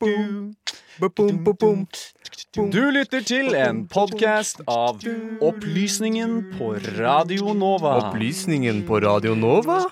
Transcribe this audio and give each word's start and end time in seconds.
Du 0.00 0.54
lytter 2.88 3.20
til 3.20 3.52
en 3.52 3.84
podkast 3.84 4.64
av 4.64 4.96
Opplysningen 5.44 6.48
på 6.54 6.70
Radio 6.96 7.52
Nova. 7.52 8.06
Opplysningen 8.06 8.80
på 8.88 8.96
Radio 9.04 9.36
Nova? 9.36 9.84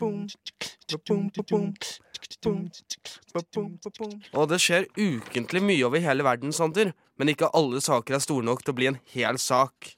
Og 4.33 4.49
det 4.49 4.57
skjer 4.65 4.89
ukentlig 4.97 5.61
mye 5.69 5.85
over 5.85 6.01
hele 6.01 6.25
verden, 6.25 6.57
Sander. 6.57 6.97
Men 7.21 7.29
ikke 7.35 7.53
alle 7.53 7.85
saker 7.85 8.17
er 8.17 8.25
store 8.25 8.49
nok 8.49 8.65
til 8.65 8.73
å 8.73 8.79
bli 8.81 8.89
en 8.89 8.97
hel 9.13 9.37
sak. 9.37 9.93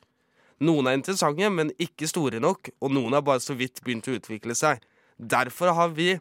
Noen 0.58 0.90
er 0.90 0.98
interessante, 0.98 1.46
men 1.54 1.70
ikke 1.78 2.10
store 2.10 2.42
nok, 2.42 2.74
og 2.82 2.90
noen 2.98 3.14
har 3.14 3.22
bare 3.22 3.46
så 3.46 3.54
vidt 3.54 3.78
begynt 3.86 4.10
å 4.10 4.18
utvikle 4.18 4.58
seg. 4.58 4.82
Derfor 5.20 5.74
har 5.78 5.90
vi 5.94 6.16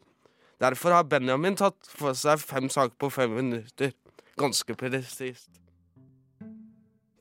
Derfor 0.59 0.91
har 0.91 1.05
Benjamin 1.07 1.55
tatt 1.55 1.87
for 1.87 2.15
seg 2.19 2.41
fem 2.43 2.67
saker 2.67 2.97
på 2.99 3.07
fem 3.15 3.31
minutter. 3.31 3.93
Ganske 4.39 4.75
presist. 4.75 5.47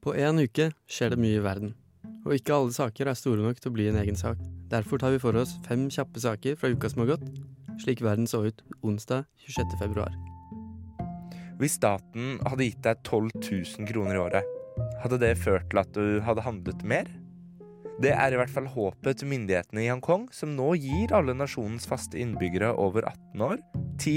På 0.03 0.15
én 0.19 0.43
uke 0.43 0.73
skjer 0.91 1.15
det 1.15 1.21
mye 1.23 1.39
i 1.39 1.45
verden. 1.45 1.77
Og 2.27 2.35
ikke 2.35 2.57
alle 2.57 2.75
saker 2.75 3.11
er 3.11 3.19
store 3.19 3.45
nok 3.45 3.61
til 3.63 3.71
å 3.71 3.77
bli 3.77 3.87
en 3.91 4.01
egen 4.01 4.19
sak. 4.19 4.41
Derfor 4.73 4.99
tar 4.99 5.15
vi 5.15 5.23
for 5.23 5.39
oss 5.39 5.55
fem 5.69 5.87
kjappe 5.87 6.19
saker 6.23 6.59
fra 6.59 6.73
uka 6.75 6.91
som 6.91 7.05
har 7.05 7.13
gått, 7.15 7.31
slik 7.85 8.03
verden 8.03 8.27
så 8.27 8.43
ut 8.49 8.65
onsdag 8.83 9.29
26. 9.47 9.79
februar. 9.85 10.11
Hvis 11.63 11.79
staten 11.79 12.41
hadde 12.43 12.67
gitt 12.67 12.83
deg 12.87 13.07
12 13.07 13.31
000 13.39 13.89
kroner 13.91 14.19
i 14.19 14.23
året, 14.23 14.51
hadde 15.03 15.23
det 15.23 15.33
ført 15.39 15.71
til 15.71 15.83
at 15.83 15.95
du 15.95 16.19
hadde 16.27 16.47
handlet 16.47 16.83
mer? 16.87 17.07
Det 17.99 18.13
er 18.15 18.31
i 18.31 18.39
hvert 18.39 18.53
fall 18.55 18.69
håpet 18.71 19.19
til 19.19 19.27
myndighetene 19.33 19.83
i 19.83 19.89
Hongkong, 19.91 20.29
som 20.31 20.53
nå 20.55 20.69
gir 20.79 21.11
alle 21.17 21.35
nasjonens 21.35 21.89
faste 21.91 22.21
innbyggere 22.23 22.71
over 22.79 23.09
18 23.11 23.43
år 23.43 23.57
10 23.99 24.13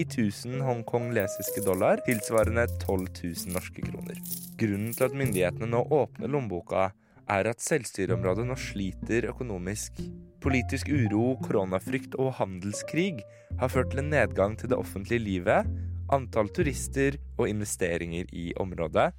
000 0.51 0.61
hongkonglesiske 0.61 1.63
dollar, 1.65 1.97
tilsvarende 2.05 2.67
12 2.83 3.07
000 3.23 3.55
norske 3.55 3.81
kroner. 3.87 4.21
Grunnen 4.61 4.93
til 4.93 5.07
at 5.07 5.17
myndighetene 5.17 5.71
nå 5.73 5.81
åpner 5.97 6.29
lommeboka, 6.29 6.91
er 7.31 7.49
at 7.49 7.65
selvstyreområdet 7.65 8.45
nå 8.45 8.57
sliter 8.59 9.31
økonomisk. 9.31 9.97
Politisk 10.45 10.93
uro, 10.93 11.39
koronafrykt 11.41 12.19
og 12.21 12.35
handelskrig 12.37 13.23
har 13.57 13.73
ført 13.73 13.95
til 13.95 14.03
en 14.03 14.13
nedgang 14.13 14.57
til 14.61 14.69
det 14.69 14.77
offentlige 14.77 15.25
livet, 15.25 15.69
antall 16.13 16.53
turister 16.53 17.17
og 17.39 17.47
investeringer 17.49 18.29
i 18.29 18.51
området, 18.61 19.09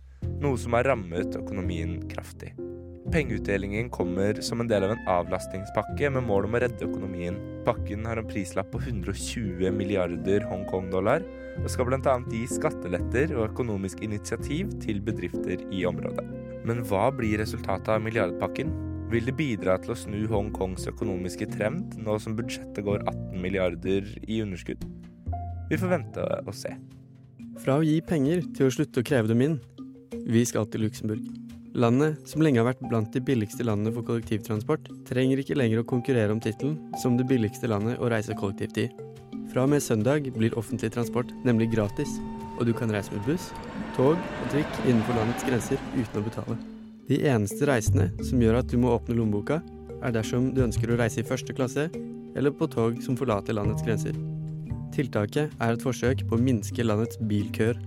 noe 0.42 0.60
som 0.60 0.78
har 0.78 0.86
rammet 0.92 1.34
økonomien 1.40 1.98
kraftig. 2.12 2.54
Pengeutdelingen 3.12 3.90
kommer 3.92 4.38
som 4.40 4.62
en 4.62 4.68
del 4.70 4.86
av 4.86 4.94
en 4.94 5.08
avlastningspakke 5.12 6.08
med 6.14 6.24
mål 6.24 6.46
om 6.48 6.54
å 6.56 6.60
redde 6.62 6.86
økonomien. 6.86 7.34
Pakken 7.66 8.06
har 8.08 8.16
en 8.16 8.28
prislapp 8.30 8.70
på 8.72 8.80
120 8.80 9.68
milliarder 9.76 10.46
Hongkong-dollar 10.48 11.26
og 11.60 11.66
skal 11.68 11.90
bl.a. 11.90 12.14
gi 12.32 12.46
skatteletter 12.48 13.34
og 13.36 13.50
økonomisk 13.50 14.00
initiativ 14.06 14.70
til 14.80 15.02
bedrifter 15.04 15.60
i 15.68 15.82
området. 15.84 16.24
Men 16.64 16.80
hva 16.88 17.10
blir 17.12 17.36
resultatet 17.42 17.92
av 17.92 18.00
milliardpakken? 18.00 18.72
Vil 19.12 19.28
det 19.28 19.36
bidra 19.36 19.76
til 19.82 19.92
å 19.92 19.98
snu 20.06 20.22
Hongkongs 20.32 20.88
økonomiske 20.88 21.50
trend, 21.52 21.98
nå 22.00 22.16
som 22.16 22.38
budsjettet 22.38 22.80
går 22.88 23.04
18 23.04 23.36
milliarder 23.44 24.08
i 24.24 24.40
underskudd? 24.40 24.88
Vi 25.68 25.76
får 25.76 25.98
vente 25.98 26.24
og 26.46 26.56
se. 26.56 26.72
Fra 27.60 27.76
å 27.76 27.84
gi 27.84 28.00
penger 28.00 28.40
til 28.56 28.70
å 28.70 28.74
slutte 28.80 29.04
å 29.04 29.10
kreve 29.12 29.28
dem 29.34 29.44
inn. 29.50 29.60
Vi 30.24 30.48
skal 30.48 30.64
til 30.72 30.86
Luxembourg. 30.86 31.41
Landet, 31.72 32.18
som 32.28 32.42
lenge 32.44 32.60
har 32.60 32.66
vært 32.68 32.82
blant 32.84 33.14
de 33.14 33.20
billigste 33.24 33.64
landene 33.64 33.94
for 33.94 34.04
kollektivtransport, 34.04 34.90
trenger 35.08 35.40
ikke 35.40 35.56
lenger 35.56 35.80
å 35.80 35.86
konkurrere 35.88 36.34
om 36.34 36.40
tittelen 36.42 36.74
som 37.00 37.14
det 37.16 37.24
billigste 37.30 37.70
landet 37.70 37.96
å 37.96 38.10
reise 38.12 38.36
kollektivt 38.36 38.80
i. 38.82 38.84
Fra 39.48 39.64
og 39.64 39.72
med 39.72 39.80
søndag 39.84 40.28
blir 40.36 40.52
offentlig 40.60 40.90
transport 40.92 41.32
nemlig 41.48 41.70
gratis, 41.72 42.18
og 42.58 42.66
du 42.68 42.74
kan 42.76 42.92
reise 42.92 43.14
med 43.14 43.24
buss, 43.24 43.48
tog 43.96 44.20
og 44.20 44.50
trikk 44.52 44.68
innenfor 44.84 45.16
landets 45.16 45.46
grenser 45.48 45.80
uten 45.96 46.20
å 46.20 46.24
betale. 46.26 46.58
De 47.08 47.22
eneste 47.32 47.68
reisene 47.68 48.10
som 48.20 48.44
gjør 48.44 48.60
at 48.60 48.68
du 48.68 48.76
må 48.80 48.92
åpne 48.92 49.16
lommeboka, 49.16 49.62
er 50.04 50.12
dersom 50.12 50.50
du 50.52 50.60
ønsker 50.66 50.92
å 50.92 50.98
reise 51.00 51.22
i 51.22 51.26
første 51.26 51.56
klasse, 51.56 51.88
eller 52.36 52.52
på 52.52 52.68
tog 52.68 53.00
som 53.04 53.16
forlater 53.16 53.56
landets 53.56 53.84
grenser. 53.86 54.18
Tiltaket 54.92 55.56
er 55.56 55.72
et 55.72 55.84
forsøk 55.84 56.26
på 56.28 56.36
å 56.36 56.44
minske 56.50 56.84
landets 56.84 57.16
bilkøer 57.28 57.80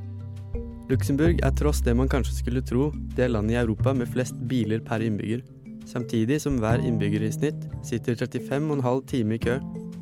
Luxembourg 0.86 1.40
er 1.42 1.54
tross 1.58 1.80
det 1.82 1.96
man 1.98 2.10
kanskje 2.12 2.36
skulle 2.38 2.62
tro, 2.62 2.92
det 3.18 3.32
landet 3.32 3.56
i 3.56 3.58
Europa 3.58 3.94
med 3.98 4.12
flest 4.14 4.38
biler 4.46 4.84
per 4.86 5.02
innbygger, 5.02 5.42
samtidig 5.90 6.38
som 6.44 6.60
hver 6.62 6.84
innbygger 6.86 7.26
i 7.26 7.32
snitt 7.34 7.66
sitter 7.86 8.14
35,5 8.20 9.02
timer 9.10 9.40
i 9.40 9.42
kø 9.48 9.56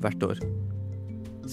hvert 0.03 0.25
år. 0.27 0.41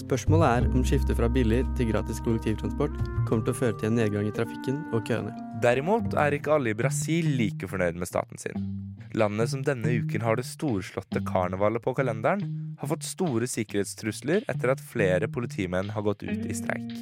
Spørsmålet 0.01 0.47
er 0.47 0.67
om 0.75 0.83
skiftet 0.87 1.15
fra 1.15 1.29
billig 1.31 1.61
til 1.79 1.93
gratis 1.93 2.19
kollektivtransport 2.25 2.97
kommer 3.27 3.45
til 3.47 3.53
å 3.53 3.59
føre 3.61 3.77
til 3.79 3.89
en 3.91 3.97
nedgang 4.01 4.27
i 4.27 4.35
trafikken 4.35 4.83
og 4.91 5.07
køene. 5.07 5.31
Derimot 5.63 6.15
er 6.19 6.35
ikke 6.35 6.51
alle 6.57 6.71
i 6.71 6.79
Brasil 6.81 7.31
like 7.39 7.71
fornøyd 7.71 7.99
med 7.99 8.11
staten 8.11 8.39
sin. 8.39 8.67
Landet 9.15 9.51
som 9.51 9.63
denne 9.67 9.95
uken 9.99 10.27
har 10.27 10.39
det 10.39 10.47
storslåtte 10.47 11.23
karnevalet 11.27 11.83
på 11.83 11.95
kalenderen, 11.95 12.43
har 12.83 12.91
fått 12.91 13.07
store 13.07 13.47
sikkerhetstrusler 13.47 14.43
etter 14.51 14.75
at 14.75 14.83
flere 14.91 15.31
politimenn 15.31 15.91
har 15.95 16.07
gått 16.07 16.23
ut 16.27 16.47
i 16.47 16.55
streik. 16.55 16.95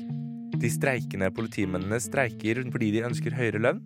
De 0.59 0.67
streikende 0.71 1.29
politimennene 1.31 2.01
streiker 2.03 2.59
fordi 2.67 2.93
de 2.97 3.03
ønsker 3.07 3.35
høyere 3.37 3.61
lønn, 3.63 3.79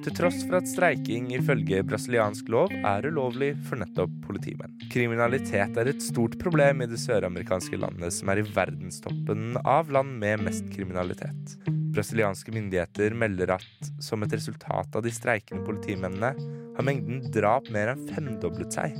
til 0.00 0.14
tross 0.16 0.38
for 0.46 0.56
at 0.56 0.68
streiking 0.70 1.26
ifølge 1.36 1.82
brasiliansk 1.84 2.48
lov 2.52 2.72
er 2.72 3.04
ulovlig 3.10 3.50
for 3.66 3.80
nettopp 3.82 4.14
politimenn. 4.24 4.72
Kriminalitet 4.92 5.76
er 5.76 5.90
et 5.90 6.00
stort 6.00 6.38
problem 6.40 6.80
i 6.80 6.88
det 6.88 7.02
søramerikanske 7.02 7.76
landet 7.82 8.14
som 8.16 8.32
er 8.32 8.40
i 8.40 8.46
verdenstoppen 8.46 9.58
av 9.60 9.92
land 9.92 10.16
med 10.22 10.46
mest 10.46 10.70
kriminalitet. 10.72 11.58
Brasilianske 11.92 12.54
myndigheter 12.54 13.12
melder 13.18 13.56
at 13.58 13.92
som 14.00 14.24
et 14.24 14.38
resultat 14.38 14.96
av 14.96 15.04
de 15.04 15.12
streikende 15.12 15.66
politimennene 15.66 16.32
har 16.78 16.86
mengden 16.86 17.26
drap 17.34 17.68
mer 17.74 17.92
enn 17.92 18.06
femdoblet 18.14 18.78
seg. 18.78 18.94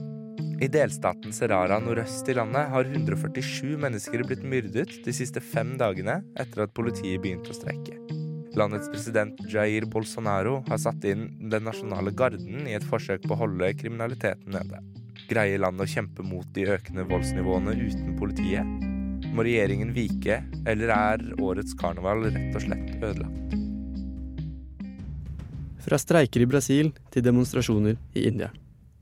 I 0.60 0.68
delstaten 0.68 1.32
Serara 1.32 1.78
nordøst 1.80 2.26
i 2.28 2.34
landet 2.36 2.68
har 2.68 2.84
147 2.84 3.78
mennesker 3.80 4.20
blitt 4.28 4.42
myrdet 4.44 4.98
de 5.06 5.14
siste 5.16 5.40
fem 5.40 5.70
dagene 5.80 6.18
etter 6.36 6.66
at 6.66 6.74
politiet 6.76 7.22
begynte 7.24 7.54
å 7.54 7.56
streike. 7.56 7.96
Landets 8.60 8.90
president 8.92 9.40
Jair 9.48 9.86
Bolsonaro 9.88 10.58
har 10.68 10.82
satt 10.82 11.06
inn 11.08 11.30
den 11.48 11.64
nasjonale 11.64 12.12
garden 12.12 12.68
i 12.68 12.76
et 12.76 12.84
forsøk 12.84 13.24
på 13.24 13.32
å 13.32 13.40
holde 13.46 13.72
kriminaliteten 13.80 14.52
nede. 14.52 14.84
Greier 15.32 15.64
landet 15.64 15.86
å 15.86 15.92
kjempe 15.94 16.28
mot 16.28 16.52
de 16.52 16.68
økende 16.76 17.08
voldsnivåene 17.08 17.78
uten 17.80 18.16
politiet? 18.20 18.86
Må 19.32 19.48
regjeringen 19.48 19.96
vike, 19.96 20.42
eller 20.68 20.92
er 20.92 21.28
årets 21.40 21.72
karneval 21.80 22.26
rett 22.28 22.56
og 22.58 22.66
slett 22.66 22.96
ødelagt? 23.00 23.60
Fra 25.86 25.96
streiker 25.96 26.44
i 26.44 26.50
Brasil 26.50 26.92
til 27.14 27.24
demonstrasjoner 27.24 27.96
i 28.12 28.28
India. 28.28 28.52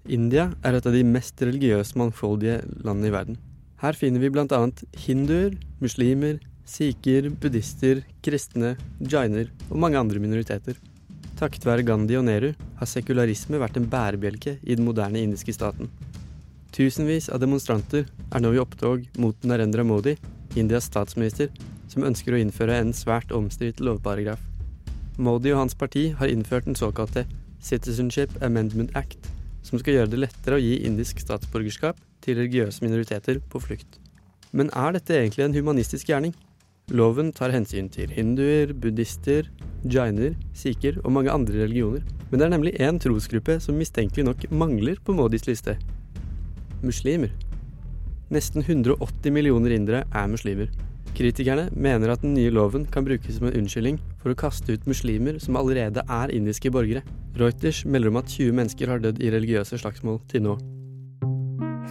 India 0.09 0.49
er 0.65 0.77
et 0.79 0.87
av 0.89 0.95
de 0.97 1.05
mest 1.05 1.41
religiøst 1.45 1.97
mangfoldige 2.01 2.63
landene 2.85 3.11
i 3.11 3.15
verden. 3.15 3.39
Her 3.79 3.95
finner 3.95 4.23
vi 4.23 4.31
bl.a. 4.33 4.61
hinduer, 5.05 5.55
muslimer, 5.83 6.39
sikher, 6.69 7.29
buddhister, 7.31 8.03
kristne, 8.25 8.75
jainer 8.99 9.53
og 9.69 9.79
mange 9.85 10.01
andre 10.01 10.21
minoriteter. 10.23 10.79
Takket 11.39 11.67
være 11.69 11.85
Gandhi 11.87 12.17
og 12.19 12.25
Nehru 12.27 12.51
har 12.81 12.91
sekularisme 12.91 13.61
vært 13.63 13.79
en 13.79 13.87
bærebjelke 13.91 14.57
i 14.65 14.75
den 14.75 14.89
moderne 14.89 15.23
indiske 15.23 15.55
staten. 15.55 15.93
Tusenvis 16.75 17.29
av 17.33 17.41
demonstranter 17.45 18.09
er 18.09 18.43
nå 18.43 18.53
i 18.57 18.61
opptog 18.63 19.07
mot 19.23 19.47
Narendra 19.47 19.85
Modi, 19.87 20.17
Indias 20.59 20.89
statsminister, 20.91 21.53
som 21.89 22.05
ønsker 22.09 22.35
å 22.35 22.41
innføre 22.43 22.81
en 22.81 22.93
svært 22.97 23.33
omstridt 23.35 23.81
lovparagraf. 23.85 24.41
Modi 25.19 25.55
og 25.55 25.63
hans 25.63 25.79
parti 25.79 26.09
har 26.19 26.31
innført 26.31 26.67
den 26.67 26.79
såkalte 26.79 27.25
Citizenship 27.63 28.35
Amendment 28.43 28.95
Act, 28.99 29.28
som 29.69 29.81
skal 29.81 29.99
gjøre 29.99 30.13
det 30.15 30.23
lettere 30.25 30.57
å 30.57 30.63
gi 30.63 30.79
indisk 30.89 31.21
statsborgerskap 31.21 31.99
til 32.25 32.39
religiøse 32.41 32.85
minoriteter 32.85 33.41
på 33.53 33.61
flukt. 33.61 33.99
Men 34.57 34.73
er 34.73 34.95
dette 34.97 35.17
egentlig 35.17 35.45
en 35.45 35.57
humanistisk 35.57 36.09
gjerning? 36.09 36.33
Loven 36.89 37.35
tar 37.37 37.53
hensyn 37.53 37.91
til 37.93 38.09
hinduer, 38.17 38.73
buddhister, 38.73 39.51
jainer, 39.85 40.33
sikher 40.57 40.97
og 41.03 41.13
mange 41.13 41.33
andre 41.35 41.67
religioner. 41.67 42.07
Men 42.31 42.41
det 42.41 42.47
er 42.47 42.55
nemlig 42.55 42.77
én 42.81 43.01
trosgruppe 43.03 43.59
som 43.61 43.77
mistenkelig 43.77 44.25
nok 44.25 44.47
mangler 44.49 44.97
på 45.05 45.13
Modis 45.17 45.45
liste. 45.49 45.77
Muslimer. 46.81 47.35
Nesten 48.33 48.65
180 48.65 49.33
millioner 49.37 49.77
indere 49.77 50.07
er 50.09 50.33
muslimer. 50.33 50.73
Kritikerne 51.19 51.65
mener 51.75 52.13
at 52.13 52.23
den 52.23 52.37
nye 52.37 52.51
loven 52.55 52.85
kan 52.95 53.03
brukes 53.03 53.41
som 53.41 53.49
en 53.49 53.57
unnskyldning 53.59 53.97
for 54.23 54.31
å 54.31 54.39
kaste 54.39 54.77
ut 54.77 54.85
muslimer 54.87 55.41
som 55.43 55.57
allerede 55.59 56.05
er 56.07 56.31
indiske 56.31 56.71
borgere. 56.71 57.03
Reuters 57.41 57.81
melder 57.83 58.13
om 58.13 58.21
at 58.21 58.31
20 58.31 58.55
mennesker 58.55 58.93
har 58.93 59.03
dødd 59.03 59.19
i 59.19 59.33
religiøse 59.35 59.81
slagsmål 59.83 60.21
til 60.31 60.47
nå. 60.47 60.55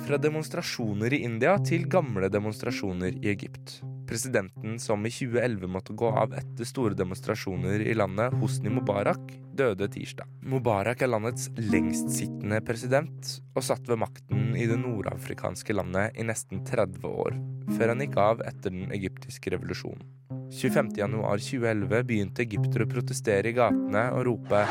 Fra 0.07 0.15
demonstrasjoner 0.24 1.18
i 1.18 1.25
India 1.27 1.57
til 1.59 1.83
gamle 1.91 2.31
demonstrasjoner 2.31 3.19
i 3.19 3.33
Egypt. 3.33 3.81
Presidenten 4.07 4.80
som 4.80 5.06
i 5.06 5.12
2011 5.12 5.68
måtte 5.68 5.94
gå 5.94 6.07
av 6.07 6.33
etter 6.39 6.68
store 6.68 6.95
demonstrasjoner 6.95 7.81
i 7.83 7.95
landet, 7.98 8.36
Hosni 8.39 8.71
Mubarak, 8.71 9.33
døde 9.57 9.89
tirsdag. 9.92 10.30
Mubarak 10.48 11.01
er 11.04 11.12
landets 11.12 11.50
lengstsittende 11.57 12.62
president, 12.63 13.33
og 13.56 13.65
satt 13.68 13.89
ved 13.89 14.00
makten 14.00 14.54
i 14.56 14.68
det 14.69 14.77
nordafrikanske 14.80 15.75
landet 15.75 16.15
i 16.15 16.24
nesten 16.27 16.63
30 16.68 17.04
år, 17.09 17.36
før 17.75 17.92
han 17.94 18.06
gikk 18.06 18.15
av 18.24 18.45
etter 18.48 18.71
den 18.71 18.94
egyptiske 18.95 19.51
revolusjonen. 19.57 20.07
25.1.2011 20.56 22.07
begynte 22.07 22.45
egyptere 22.45 22.88
å 22.88 22.92
protestere 22.92 23.51
i 23.51 23.57
gatene 23.57 24.07
og 24.15 24.24
rope 24.30 24.63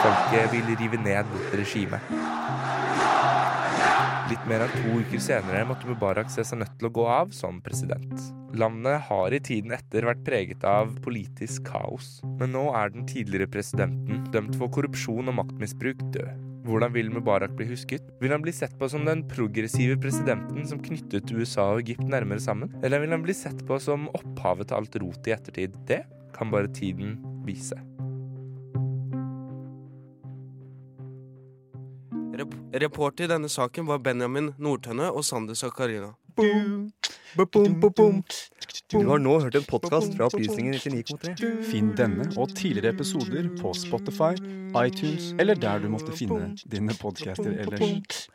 Folket 0.00 0.52
vil 0.54 0.74
rive 0.80 0.98
ned 1.04 1.26
regimet. 1.54 2.39
Litt 4.30 4.44
mer 4.46 4.62
enn 4.62 4.74
to 4.76 5.00
uker 5.02 5.18
senere 5.18 5.64
måtte 5.66 5.88
Mubarak 5.90 6.28
se 6.30 6.44
seg 6.46 6.60
nødt 6.60 6.76
til 6.78 6.86
å 6.86 6.92
gå 6.94 7.06
av 7.10 7.32
som 7.34 7.56
president. 7.64 8.12
Landet 8.54 9.08
har 9.08 9.34
i 9.34 9.40
tiden 9.42 9.74
etter 9.74 10.06
vært 10.06 10.22
preget 10.26 10.66
av 10.66 10.92
politisk 11.02 11.66
kaos, 11.66 12.20
men 12.38 12.54
nå 12.54 12.68
er 12.78 12.94
den 12.94 13.08
tidligere 13.10 13.50
presidenten 13.50 14.22
dømt 14.30 14.54
for 14.60 14.70
korrupsjon 14.70 15.32
og 15.32 15.38
maktmisbruk 15.40 16.06
død. 16.14 16.46
Hvordan 16.70 16.94
vil 16.94 17.10
Mubarak 17.10 17.56
bli 17.58 17.66
husket? 17.72 18.06
Vil 18.22 18.30
han 18.30 18.44
bli 18.44 18.54
sett 18.54 18.78
på 18.78 18.86
som 18.92 19.02
den 19.08 19.24
progressive 19.26 19.98
presidenten 19.98 20.62
som 20.68 20.82
knyttet 20.84 21.34
USA 21.34 21.72
og 21.72 21.82
Egypt 21.82 22.06
nærmere 22.06 22.42
sammen? 22.44 22.70
Eller 22.86 23.02
vil 23.02 23.16
han 23.16 23.26
bli 23.26 23.34
sett 23.34 23.66
på 23.66 23.82
som 23.82 24.06
opphavet 24.14 24.70
til 24.70 24.78
alt 24.78 25.00
rot 25.02 25.26
i 25.26 25.34
ettertid? 25.34 25.74
Det 25.90 26.04
kan 26.36 26.54
bare 26.54 26.70
tiden 26.70 27.18
vise. 27.48 27.80
Rep 32.32 32.54
reporter 32.72 33.24
i 33.24 33.28
denne 33.28 33.48
saken 33.48 33.86
var 33.86 33.98
Benjamin 33.98 34.52
Nordtønne 34.58 35.10
og 35.10 35.24
Sander 35.24 35.54
Zakarina. 35.58 36.12
Du 38.90 39.06
har 39.08 39.18
nå 39.22 39.34
hørt 39.42 39.54
en 39.58 39.66
podkast 39.68 40.14
fra 40.16 40.28
Opplysningen 40.30 40.74
99,3. 40.74 41.50
Finn 41.70 41.90
denne 41.98 42.26
og 42.36 42.54
tidligere 42.54 42.94
episoder 42.94 43.50
på 43.60 43.72
Spotify, 43.74 44.34
iTunes 44.84 45.32
eller 45.38 45.58
der 45.58 45.82
du 45.82 45.88
måtte 45.90 46.12
finne 46.16 46.54
dine 46.70 46.94
podcaster 47.00 47.50
ellers. 47.50 48.28